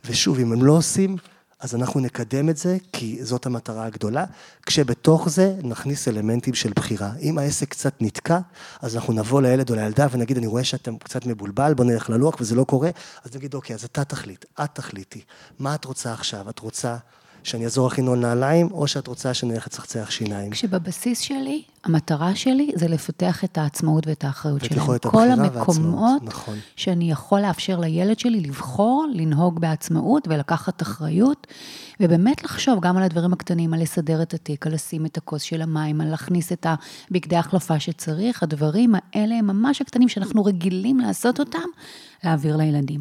[0.05, 1.17] ושוב, אם הם לא עושים,
[1.61, 4.25] אז אנחנו נקדם את זה, כי זאת המטרה הגדולה,
[4.67, 7.13] כשבתוך זה נכניס אלמנטים של בחירה.
[7.21, 8.39] אם העסק קצת נתקע,
[8.83, 12.35] אז אנחנו נבוא לילד או לילדה ונגיד, אני רואה שאתם קצת מבולבל, בוא נלך ללוח
[12.41, 12.91] וזה לא קורה,
[13.25, 15.21] אז נגיד, אוקיי, אז אתה תחליט, את תחליטי.
[15.59, 16.51] מה את רוצה עכשיו?
[16.51, 16.97] את רוצה
[17.43, 20.51] שאני אעזור לך לנעול נעליים, או שאת רוצה שאני אלך לצחצח שיניים?
[20.51, 24.81] כשבבסיס שלי, המטרה שלי זה לפתח את העצמאות ואת האחריות שלהם.
[24.81, 26.59] יכולת כל הבחירה המקומות והעצמאות, נכון.
[26.77, 31.47] שאני יכול לאפשר לילד שלי לבחור, לנהוג בעצמאות ולקחת אחריות,
[32.01, 35.63] ובאמת לחשוב גם על הדברים הקטנים, על לסדר את התיק, על לשים את הכוס של
[35.63, 36.67] המים, על להכניס את
[37.11, 41.59] הבגדי החלפה שצריך, הדברים האלה הם ממש הקטנים שאנחנו רגילים לעשות אותם,
[42.25, 43.01] להעביר לילדים.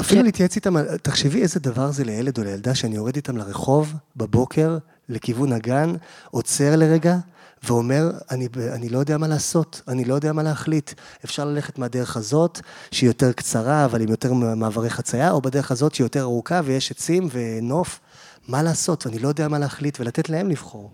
[0.00, 4.78] אפילו להתייעץ איתם, תחשבי איזה דבר זה לילד או לילדה שאני יורד איתם לרחוב בבוקר,
[5.08, 5.92] לכיוון הגן,
[6.30, 7.16] עוצר לרגע,
[7.62, 10.90] ואומר, אני, אני לא יודע מה לעשות, אני לא יודע מה להחליט.
[11.24, 12.60] אפשר ללכת מהדרך הזאת,
[12.90, 16.90] שהיא יותר קצרה, אבל עם יותר מעברי חצייה, או בדרך הזאת שהיא יותר ארוכה ויש
[16.90, 18.00] עצים ונוף.
[18.48, 19.06] מה לעשות?
[19.06, 20.90] אני לא יודע מה להחליט, ולתת להם לבחור.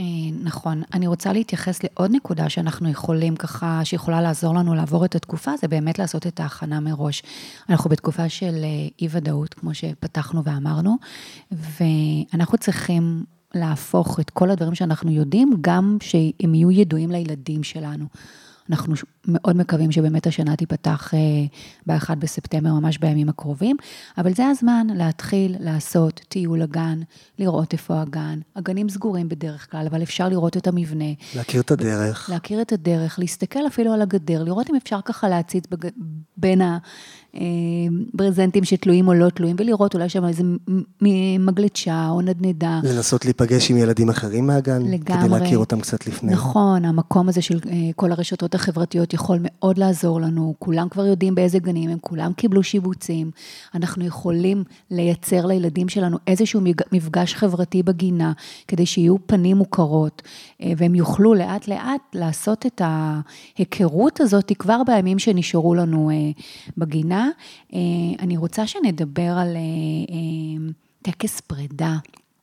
[0.00, 0.04] אה,
[0.42, 0.82] נכון.
[0.94, 5.68] אני רוצה להתייחס לעוד נקודה שאנחנו יכולים ככה, שיכולה לעזור לנו לעבור את התקופה, זה
[5.68, 7.22] באמת לעשות את ההכנה מראש.
[7.68, 10.96] אנחנו בתקופה של אה, אי-ודאות, כמו שפתחנו ואמרנו,
[11.52, 18.04] ואנחנו צריכים להפוך את כל הדברים שאנחנו יודעים, גם שהם יהיו ידועים לילדים שלנו.
[18.70, 18.94] אנחנו
[19.28, 21.12] מאוד מקווים שבאמת השנה תיפתח
[21.86, 23.76] ב-1 בספטמבר, ממש בימים הקרובים,
[24.18, 27.00] אבל זה הזמן להתחיל לעשות טיול הגן,
[27.38, 28.40] לראות איפה הגן.
[28.56, 31.04] הגנים סגורים בדרך כלל, אבל אפשר לראות את המבנה,
[31.36, 32.30] להכיר את הדרך.
[32.30, 35.88] להכיר את הדרך, להסתכל אפילו על הגדר, לראות אם אפשר ככה להציץ בג...
[36.36, 36.60] בין
[37.34, 40.56] הברזנטים שתלויים או לא תלויים, ולראות אולי שם איזה מ-
[41.00, 42.80] מ- מגלשה או נדנדה.
[42.84, 45.28] לנסות להיפגש עם ילדים אחרים מהגן, לגמרי.
[45.28, 46.32] כדי להכיר אותם קצת לפני.
[46.32, 50.54] נכון, המקום הזה של אה, כל הרשתות החברתיות יכול מאוד לעזור לנו.
[50.58, 53.30] כולם כבר יודעים באיזה גנים הם, כולם קיבלו שיבוצים.
[53.74, 56.60] אנחנו יכולים לייצר לילדים שלנו איזשהו
[56.92, 58.32] מפגש חברתי בגינה,
[58.68, 60.22] כדי שיהיו פנים מוכרות,
[60.62, 66.16] אה, והם יוכלו לאט לאט לעשות את ההיכרות הזאת כבר בימים שנשארו לנו אה,
[66.78, 67.19] בגינה.
[67.74, 67.78] אה,
[68.18, 69.60] אני רוצה שנדבר על אה,
[70.14, 71.96] אה, טקס פרידה.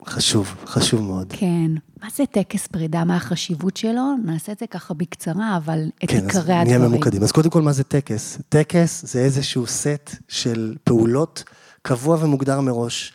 [0.06, 1.34] חשוב, חשוב מאוד.
[1.38, 1.72] כן.
[2.04, 3.04] מה זה טקס פרידה?
[3.04, 4.16] מה החשיבות שלו?
[4.26, 6.92] נעשה את זה ככה בקצרה, אבל את כן, אז עיקרי נהיה הדברים.
[6.92, 7.24] ממוקדים.
[7.24, 8.38] אז קודם כל, מה זה טקס?
[8.50, 11.44] טקס זה איזשהו סט של פעולות
[11.82, 13.14] קבוע ומוגדר מראש.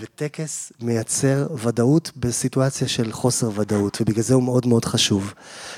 [0.00, 5.34] וטקס מייצר ודאות בסיטואציה של חוסר ודאות, ובגלל זה הוא מאוד מאוד חשוב.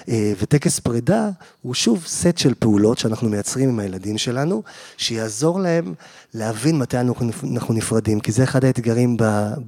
[0.08, 1.30] אה, וטקס פרידה
[1.62, 4.62] הוא שוב סט של פעולות שאנחנו מייצרים עם הילדים שלנו,
[4.96, 5.94] שיעזור להם
[6.34, 9.16] להבין מתי אנחנו נפ- אנחנו נפרדים, כי זה אחד האתגרים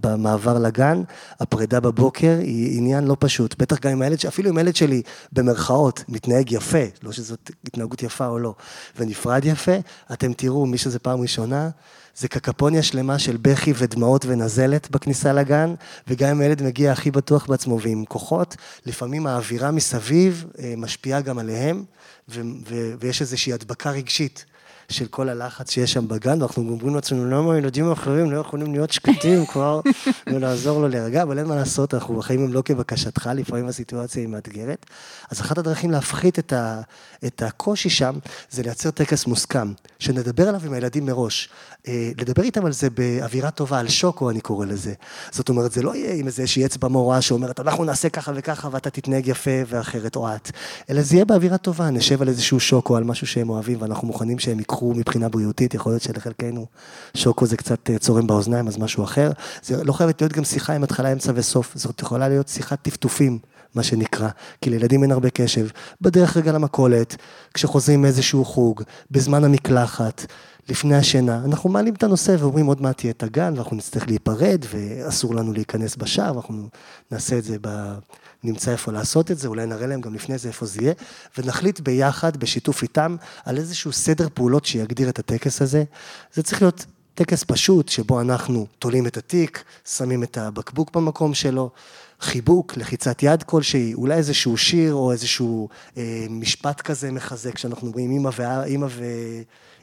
[0.01, 1.03] במעבר לגן,
[1.41, 6.05] הפרידה בבוקר היא עניין לא פשוט, בטח גם עם הילד, אפילו אם הילד שלי במרכאות
[6.09, 8.55] מתנהג יפה, לא שזאת התנהגות יפה או לא,
[8.97, 9.77] ונפרד יפה,
[10.13, 11.71] אתם תראו, מי שזה פעם ראשונה,
[12.17, 15.75] זה קקפוניה שלמה של בכי ודמעות ונזלת בכניסה לגן,
[16.09, 21.39] וגם אם הילד מגיע הכי בטוח בעצמו ועם כוחות, לפעמים האווירה מסביב אה, משפיעה גם
[21.39, 21.85] עליהם,
[22.29, 24.45] ו- ו- ויש איזושהי הדבקה רגשית.
[24.89, 28.91] של כל הלחץ שיש שם בגן, ואנחנו אומרים לעצמנו, למה הילדים האחרים לא יכולים להיות
[28.91, 29.81] שקטים כבר,
[30.33, 34.29] ולעזור לו להירגע, אבל אין מה לעשות, אנחנו החיים הם לא כבקשתך, לפעמים הסיטואציה היא
[34.29, 34.87] מאתגרת.
[35.31, 36.81] אז אחת הדרכים להפחית את, ה,
[37.27, 38.15] את הקושי שם,
[38.51, 41.49] זה לייצר טקס מוסכם, שנדבר עליו עם הילדים מראש.
[41.89, 44.95] אה, לדבר איתם על זה באווירה טובה, על שוקו אני קורא לזה.
[45.31, 48.91] זאת אומרת, זה לא יהיה עם איזושהי אצבע מורה שאומרת, אנחנו נעשה ככה וככה ואתה
[48.91, 50.51] תתנהג יפה ואחרת או את,
[50.91, 54.39] אלא זה יהיה באווירה טובה, נשב על איזשהו שוקו, על משהו שהם אוהבים ואנחנו מוכנים
[54.39, 56.67] שהם ייקחו מבחינה בריאותית, יכול להיות שלחלקנו
[57.15, 59.31] שוקו זה קצת אה, צורם באוזניים, אז משהו אחר.
[59.63, 63.39] זה לא חייבת להיות גם שיחה עם התחלה, אמצע וסוף, זאת יכולה להיות שיחת טפטופים.
[63.77, 64.29] מה שנקרא,
[64.61, 65.67] כי לילדים אין הרבה קשב.
[66.01, 67.17] בדרך רגע למכולת,
[67.55, 70.27] כשחוזרים מאיזשהו חוג, בזמן המקלחת,
[70.69, 74.65] לפני השינה, אנחנו מעלים את הנושא ואומרים עוד מעט תהיה את הגן ואנחנו נצטרך להיפרד
[74.71, 76.69] ואסור לנו להיכנס בשער, ואנחנו
[77.11, 77.95] נעשה את זה, ב...
[78.45, 80.93] נמצא איפה לעשות את זה, אולי נראה להם גם לפני זה איפה זה יהיה,
[81.39, 85.85] ונחליט ביחד, בשיתוף איתם, על איזשהו סדר פעולות שיגדיר את הטקס הזה.
[86.35, 91.71] זה צריך להיות טקס פשוט, שבו אנחנו תולים את התיק, שמים את הבקבוק במקום שלו,
[92.21, 98.11] חיבוק, לחיצת יד כלשהי, אולי איזשהו שיר או איזשהו אה, משפט כזה מחזק, שאנחנו אומרים
[98.11, 99.05] אמא, ואמא, ו...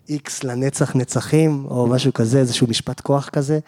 [0.10, 3.60] איקס לנצח נצחים, או משהו כזה, איזשהו משפט כוח כזה,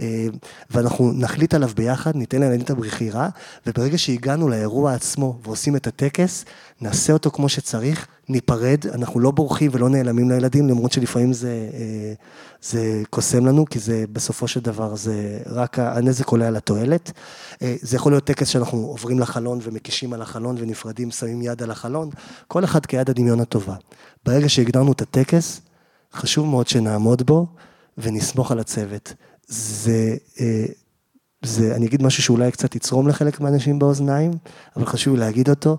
[0.00, 0.26] אה,
[0.70, 3.28] ואנחנו נחליט עליו ביחד, ניתן לילדים את הבחירה,
[3.66, 6.44] וברגע שהגענו לאירוע עצמו ועושים את הטקס,
[6.80, 12.12] נעשה אותו כמו שצריך, ניפרד, אנחנו לא בורחים ולא נעלמים לילדים, למרות שלפעמים זה, אה,
[12.62, 17.12] זה קוסם לנו, כי זה בסופו של דבר, זה רק הנזק עולה על התועלת.
[17.62, 21.70] אה, זה יכול להיות טקס שאנחנו עוברים לחלון ומקישים על החלון ונפרדים, שמים יד על
[21.70, 22.10] החלון,
[22.48, 23.74] כל אחד כיד הדמיון הטובה.
[24.24, 25.60] ברגע שהגדרנו את הטקס,
[26.12, 27.46] חשוב מאוד שנעמוד בו
[27.98, 29.14] ונסמוך על הצוות.
[29.46, 30.64] זה, אה,
[31.42, 34.30] זה, אני אגיד משהו שאולי קצת יצרום לחלק מהאנשים באוזניים,
[34.76, 35.78] אבל חשוב להגיד אותו.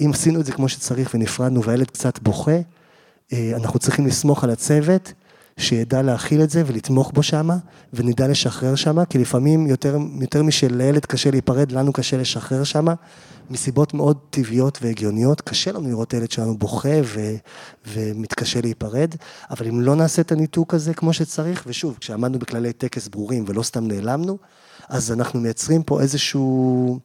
[0.00, 2.58] אם עשינו את זה כמו שצריך ונפרדנו והילד קצת בוכה,
[3.32, 5.12] אה, אנחנו צריכים לסמוך על הצוות,
[5.56, 7.56] שידע להכיל את זה ולתמוך בו שמה,
[7.92, 12.94] ונדע לשחרר שמה, כי לפעמים יותר, יותר משלילד קשה להיפרד, לנו קשה לשחרר שמה,
[13.50, 15.40] מסיבות מאוד טבעיות והגיוניות.
[15.40, 17.34] קשה לנו לראות ילד שלנו בוכה ו,
[17.86, 19.14] ומתקשה להיפרד,
[19.50, 23.62] אבל אם לא נעשה את הניתוק הזה כמו שצריך, ושוב, כשעמדנו בכללי טקס ברורים ולא
[23.62, 24.38] סתם נעלמנו,
[24.88, 26.98] אז אנחנו מייצרים פה איזשהו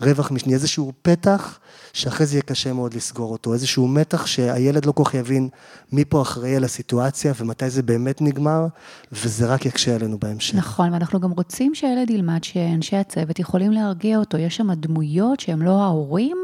[0.00, 1.58] רווח משני, איזשהו פתח
[1.92, 5.48] שאחרי זה יהיה קשה מאוד לסגור אותו, איזשהו מתח שהילד לא כל כך יבין
[5.92, 8.66] מי פה אחראי על הסיטואציה ומתי זה באמת נגמר,
[9.12, 10.54] וזה רק יקשה עלינו בהמשך.
[10.54, 14.38] נכון, ואנחנו גם רוצים שהילד ילמד שאנשי הצוות יכולים להרגיע אותו.
[14.38, 16.38] יש שם דמויות שהם לא ההורים,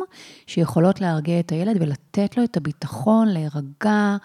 [0.46, 2.03] שיכולות להרגיע את הילד ולתת
[2.36, 4.16] לו את הביטחון, להירגע,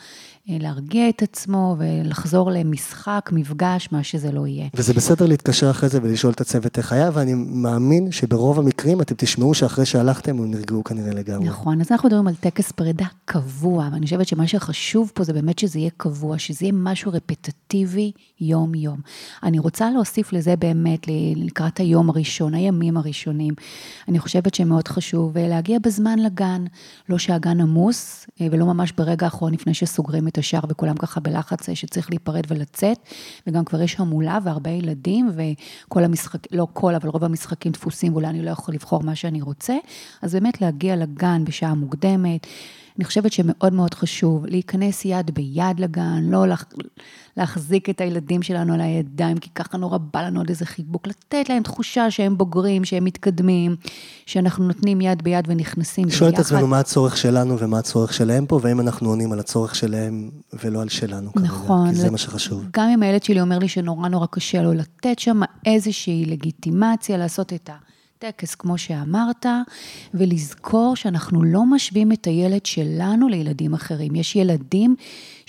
[0.49, 4.67] אה, להרגיע את עצמו ולחזור למשחק, מפגש, מה שזה לא יהיה.
[4.73, 9.15] וזה בסדר להתקשר אחרי זה ולשאול את הצוות איך היה, ואני מאמין שברוב המקרים אתם
[9.17, 11.47] תשמעו שאחרי שהלכתם הם נרגעו כנראה לגמרי.
[11.47, 15.59] נכון, אז אנחנו מדברים על טקס פרידה קבוע, ואני חושבת שמה שחשוב פה זה באמת
[15.59, 18.99] שזה יהיה קבוע, שזה יהיה משהו רפטטיבי יום-יום.
[19.43, 20.99] אני רוצה להוסיף לזה באמת
[21.35, 23.53] לקראת היום הראשון, הימים הראשונים.
[24.07, 26.65] אני חושבת שמאוד חשוב אה, להגיע בזמן לגן,
[27.09, 31.69] לא שהגן עמוס, אה, ולא ממש ברגע האחרון לפני שסוגרים את השער וכולם ככה בלחץ
[31.69, 32.97] אה, שצריך להיפרד ולצאת,
[33.47, 38.27] וגם כבר יש המולה והרבה ילדים, וכל המשחק, לא כל, אבל רוב המשחקים דפוסים, ואולי
[38.27, 39.75] אני לא יכול לבחור מה שאני רוצה,
[40.21, 42.47] אז באמת להגיע לגן בשעה מוקדמת.
[42.99, 46.45] אני חושבת שמאוד מאוד חשוב להיכנס יד ביד לגן, לא
[47.37, 51.49] להחזיק את הילדים שלנו על הידיים, כי ככה נורא בא לנו עוד איזה חיבוק, לתת
[51.49, 53.75] להם תחושה שהם בוגרים, שהם מתקדמים,
[54.25, 56.15] שאנחנו נותנים יד ביד ונכנסים ביחד.
[56.15, 59.75] לשאול את עצמנו מה הצורך שלנו ומה הצורך שלהם פה, והאם אנחנו עונים על הצורך
[59.75, 60.29] שלהם
[60.63, 62.11] ולא על שלנו כרגע, נכון, כי זה לת...
[62.11, 62.65] מה שחשוב.
[62.73, 67.53] גם אם הילד שלי אומר לי שנורא נורא קשה לו לתת שם איזושהי לגיטימציה לעשות
[67.53, 67.88] את ה...
[68.19, 69.45] טקס, כמו שאמרת,
[70.13, 74.15] ולזכור שאנחנו לא משווים את הילד שלנו לילדים אחרים.
[74.15, 74.95] יש ילדים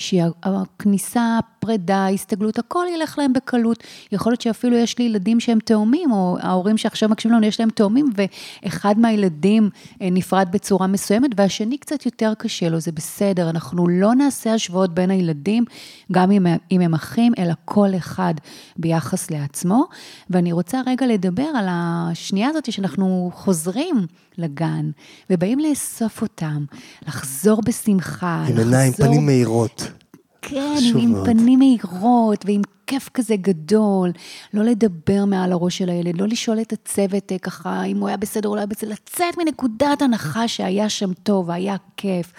[0.00, 3.84] שהכניסה, הפרידה, ההסתגלות, הכל ילך להם בקלות.
[4.12, 7.70] יכול להיות שאפילו יש לי ילדים שהם תאומים, או ההורים שעכשיו מקשיבים לנו, יש להם
[7.70, 9.70] תאומים, ואחד מהילדים
[10.02, 13.50] אה, נפרד בצורה מסוימת, והשני קצת יותר קשה לו, זה בסדר.
[13.50, 15.64] אנחנו לא נעשה השוואות בין הילדים,
[16.12, 18.34] גם אם, אם הם אחים, אלא כל אחד
[18.76, 19.84] ביחס לעצמו.
[20.30, 24.06] ואני רוצה רגע לדבר על השנייה הזאת שאנחנו חוזרים
[24.40, 24.90] לגן,
[25.31, 26.64] ובאים לאסוף אותם,
[27.07, 28.62] לחזור בשמחה, עם לחזור...
[28.64, 29.90] עם עיניים, פנים מהירות.
[30.42, 31.24] כן, עם מאוד.
[31.24, 34.11] פנים מהירות ועם כיף כזה גדול,
[34.55, 38.16] לא לדבר מעל הראש של הילד, לא לשאול את הצוות אה, ככה, אם הוא היה
[38.16, 42.33] בסדר או לא היה בסדר, לצאת מנקודת הנחה שהיה שם טוב, והיה כיף.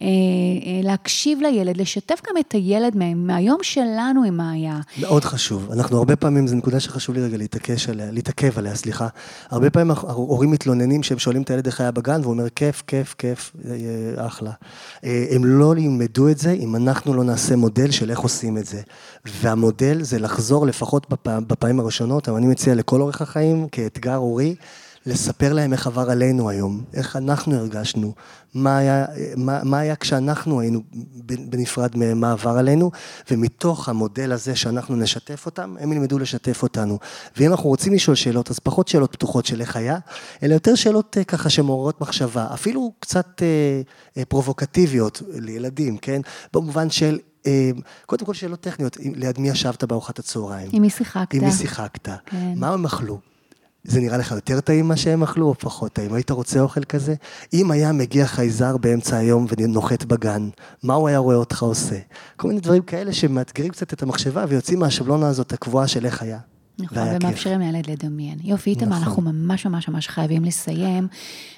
[0.00, 4.80] אה, אה, להקשיב לילד, לשתף גם את הילד מהיום שלנו עם מה היה.
[5.00, 5.72] מאוד חשוב.
[5.72, 9.08] אנחנו הרבה פעמים, זו נקודה שחשוב לי רגע להתעקש עליה, להתעכב עליה, סליחה.
[9.50, 13.14] הרבה פעמים ההורים מתלוננים שהם שואלים את הילד איך היה בגן, והוא אומר, כיף, כיף,
[13.18, 13.56] כיף,
[14.16, 14.52] אחלה.
[15.02, 18.80] הם לא ילמדו את זה אם אנחנו לא נעשה מודל של איך עושים את זה.
[19.24, 24.54] והמודל זה לחזור לפחות בפעמים, בפעמים הראשונות, אבל אני מציע לכל אורך החיים, כאתגר הורי,
[25.06, 28.12] לספר להם איך עבר עלינו היום, איך אנחנו הרגשנו,
[28.54, 29.04] מה היה,
[29.36, 30.80] מה, מה היה כשאנחנו היינו
[31.24, 32.90] בנפרד מהם, מה עבר עלינו,
[33.30, 36.98] ומתוך המודל הזה שאנחנו נשתף אותם, הם ילמדו לשתף אותנו.
[37.36, 39.98] ואם אנחנו רוצים לשאול שאלות, אז פחות שאלות פתוחות של איך היה,
[40.42, 43.46] אלא יותר שאלות אה, ככה שמעוררות מחשבה, אפילו קצת אה,
[44.16, 46.20] אה, פרובוקטיביות לילדים, כן?
[46.52, 47.18] במובן של
[48.06, 50.68] קודם כל שאלות טכניות, ליד מי ישבת בארוחת הצהריים?
[50.72, 51.34] עם מי שיחקת?
[51.34, 52.08] עם מי שיחקת?
[52.26, 52.52] כן.
[52.56, 53.18] מה הם אכלו?
[53.84, 56.14] זה נראה לך יותר טעים מה שהם אכלו או פחות טעים?
[56.14, 57.14] היית רוצה אוכל כזה?
[57.52, 60.48] אם היה מגיע חייזר באמצע היום ונוחת בגן,
[60.82, 61.98] מה הוא היה רואה אותך עושה?
[62.36, 66.38] כל מיני דברים כאלה שמאתגרים קצת את המחשבה ויוצאים מהשבלונה הזאת הקבועה של איך היה.
[66.78, 66.98] נכון.
[67.22, 68.38] ומאפשרים לילד לדמיין.
[68.44, 69.02] יופי, איתמר, נכון.
[69.02, 71.08] אנחנו ממש ממש ממש חייבים לסיים,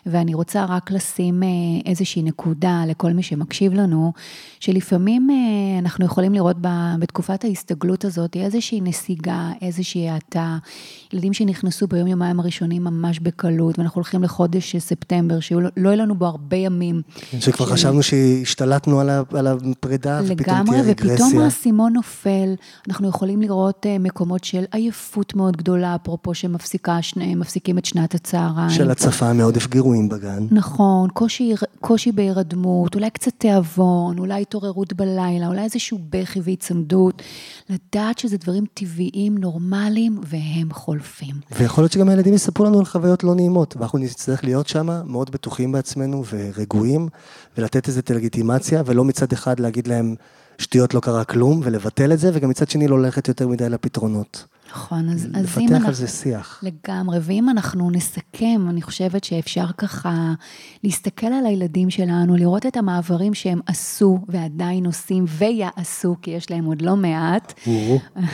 [0.07, 1.49] ואני רוצה רק לשים אה,
[1.87, 4.13] איזושהי נקודה לכל מי שמקשיב לנו,
[4.61, 6.57] שלפעמים אה, אנחנו יכולים לראות
[6.99, 10.59] בתקופת ההסתגלות הזאת איזושהי נסיגה, איזושהי האטה,
[11.13, 16.15] ילדים שנכנסו ביום יומיים הראשונים ממש בקלות, ואנחנו הולכים לחודש ספטמבר, שלא לא יהיה לנו
[16.15, 17.03] בו הרבה ימים.
[17.41, 21.45] שכבר של- חשבנו שהשתלטנו על על הפרידה, ופתאום לגמרי, תהיה ופתאום רגרסיה.
[21.45, 22.55] האסימון נופל.
[22.89, 25.04] אנחנו יכולים לראות אה, מקומות של עייפות
[25.35, 28.71] מאוד גדולה, אפרופו שמפסיקה, שני- מפסיקים את שנת הצהריים.
[28.71, 30.47] של הצפה מעודף גירויים בגן.
[30.51, 37.23] נכון, קושי, קושי בהירדמות, אולי קצת תיאבון, אולי התעוררות בלילה, אולי איזשהו בכי והיצמדות.
[37.71, 41.35] לדעת שזה דברים טבעיים, נורמליים, והם חולפים.
[41.59, 45.31] ויכול להיות שגם הילדים יספרו לנו על חוויות לא נעימות, ואנחנו נצטרך להיות שם מאוד
[45.31, 47.09] בטוחים בעצמנו ורגועים,
[47.59, 50.15] ולתת איזו לגיטימציה, ולא מצד אחד להגיד להם,
[50.59, 54.45] שטויות לא קרה כלום, ולבטל את זה, וגם מצד שני לא ללכת יותר מדי לפתרונות.
[54.75, 55.89] נכון, אז, אז אם לפתח אנחנו...
[55.89, 56.63] על זה שיח.
[56.63, 60.35] לגמרי, ואם אנחנו נסכם, אני חושבת שאפשר ככה
[60.85, 66.65] להסתכל על הילדים שלנו, לראות את המעברים שהם עשו ועדיין עושים ויעשו, כי יש להם
[66.65, 67.61] עוד לא מעט,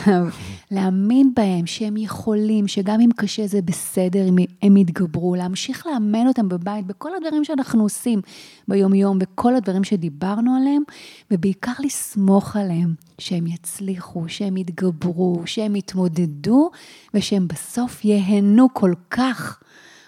[0.71, 6.49] להאמין בהם שהם יכולים, שגם אם קשה זה בסדר, הם, הם יתגברו, להמשיך לאמן אותם
[6.49, 8.21] בבית, בכל הדברים שאנחנו עושים
[8.67, 10.83] ביום-יום, בכל הדברים שדיברנו עליהם,
[11.31, 16.69] ובעיקר לסמוך עליהם, שהם יצליחו, שהם יתגברו, שהם יתמודדו,
[17.13, 19.59] ושהם בסוף ייהנו כל כך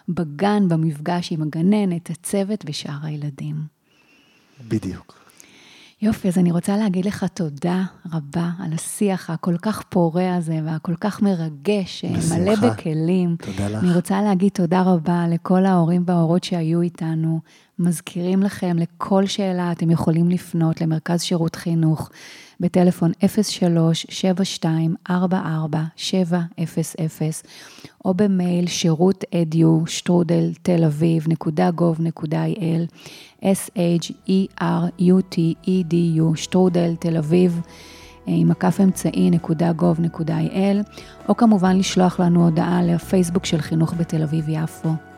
[0.10, 3.56] בגן, במפגש עם הגננת, הצוות ושאר הילדים.
[4.67, 5.23] בדיוק.
[6.02, 10.95] יופי, אז אני רוצה להגיד לך תודה רבה על השיח הכל כך פורה הזה והכל
[10.95, 12.39] כך מרגש, בשמחה.
[12.39, 13.36] מלא בכלים.
[13.36, 13.84] תודה לך.
[13.84, 17.39] אני רוצה להגיד תודה רבה לכל ההורים וההורות שהיו איתנו.
[17.84, 22.10] מזכירים לכם, לכל שאלה אתם יכולים לפנות למרכז שירות חינוך
[22.60, 23.12] בטלפון
[25.10, 25.12] 03-7244-700
[28.06, 32.86] או במייל שירות אדיו שטרודל תל אביב נקודה גוב נקודה איי-אל
[33.41, 33.86] s-h-e-r-u-t-e-d-u
[36.36, 37.62] שטרודל תל אביב
[38.28, 40.82] אה, עם מקף אמצעי נקודה גוב נקודה איי-אל
[41.30, 45.12] או כמובן לשלוח לנו הודעה לפייסבוק של חינוך בתל אביב-יפו.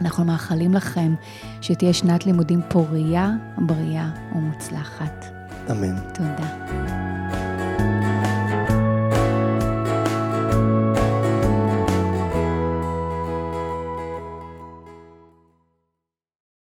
[0.00, 1.14] אנחנו מאחלים לכם
[1.60, 5.24] שתהיה שנת לימודים פורייה, בריאה ומוצלחת.
[5.70, 5.96] אמן.
[6.14, 7.03] תודה.